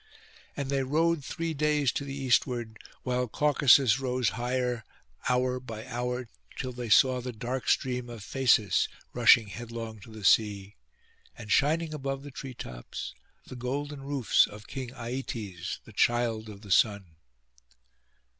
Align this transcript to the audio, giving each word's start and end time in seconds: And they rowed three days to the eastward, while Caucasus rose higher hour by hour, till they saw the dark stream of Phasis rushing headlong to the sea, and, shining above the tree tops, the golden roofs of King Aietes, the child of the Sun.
And 0.57 0.71
they 0.71 0.81
rowed 0.81 1.23
three 1.23 1.53
days 1.53 1.91
to 1.91 2.03
the 2.03 2.15
eastward, 2.15 2.79
while 3.03 3.27
Caucasus 3.27 3.99
rose 3.99 4.29
higher 4.29 4.83
hour 5.29 5.59
by 5.59 5.85
hour, 5.85 6.27
till 6.57 6.71
they 6.71 6.89
saw 6.89 7.21
the 7.21 7.31
dark 7.31 7.69
stream 7.69 8.09
of 8.09 8.23
Phasis 8.23 8.87
rushing 9.13 9.49
headlong 9.49 9.99
to 9.99 10.09
the 10.11 10.25
sea, 10.25 10.75
and, 11.37 11.51
shining 11.51 11.93
above 11.93 12.23
the 12.23 12.31
tree 12.31 12.55
tops, 12.55 13.13
the 13.45 13.55
golden 13.55 14.01
roofs 14.01 14.47
of 14.47 14.65
King 14.65 14.89
Aietes, 14.95 15.77
the 15.83 15.93
child 15.93 16.49
of 16.49 16.61
the 16.61 16.71
Sun. 16.71 17.05